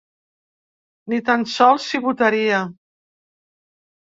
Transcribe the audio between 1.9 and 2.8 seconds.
si votaria.